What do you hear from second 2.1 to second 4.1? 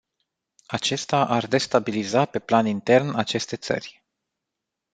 pe plan intern aceste țări.